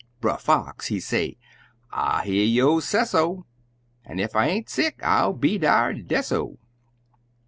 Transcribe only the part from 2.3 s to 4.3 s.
yo' sesso, An'